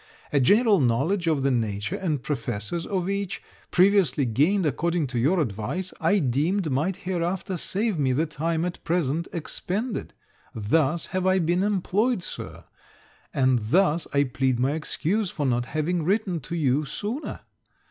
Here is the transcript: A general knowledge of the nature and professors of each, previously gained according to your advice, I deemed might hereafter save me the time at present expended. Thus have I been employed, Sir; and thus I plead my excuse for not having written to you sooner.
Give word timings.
A 0.33 0.39
general 0.39 0.79
knowledge 0.79 1.27
of 1.27 1.43
the 1.43 1.51
nature 1.51 1.95
and 1.95 2.23
professors 2.23 2.87
of 2.87 3.07
each, 3.07 3.39
previously 3.69 4.25
gained 4.25 4.65
according 4.65 5.05
to 5.05 5.19
your 5.19 5.39
advice, 5.39 5.93
I 6.01 6.17
deemed 6.17 6.71
might 6.71 6.95
hereafter 6.95 7.55
save 7.55 7.99
me 7.99 8.11
the 8.11 8.25
time 8.25 8.65
at 8.65 8.83
present 8.83 9.27
expended. 9.31 10.15
Thus 10.55 11.05
have 11.13 11.27
I 11.27 11.37
been 11.37 11.61
employed, 11.61 12.23
Sir; 12.23 12.63
and 13.31 13.59
thus 13.59 14.07
I 14.11 14.23
plead 14.23 14.57
my 14.57 14.71
excuse 14.71 15.29
for 15.29 15.45
not 15.45 15.65
having 15.67 16.01
written 16.03 16.39
to 16.39 16.55
you 16.55 16.83
sooner. 16.83 17.41